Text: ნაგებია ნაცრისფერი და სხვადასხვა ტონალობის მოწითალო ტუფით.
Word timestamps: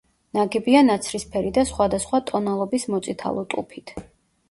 ნაგებია 0.37 0.81
ნაცრისფერი 0.87 1.53
და 1.59 1.65
სხვადასხვა 1.73 2.23
ტონალობის 2.33 2.91
მოწითალო 2.97 3.49
ტუფით. 3.55 3.99